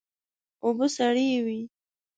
اوبه 0.63 0.87
سړې 0.95 1.27
وې. 1.45 1.59